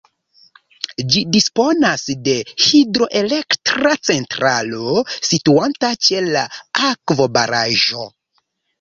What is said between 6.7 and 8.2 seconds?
akvobaraĵo.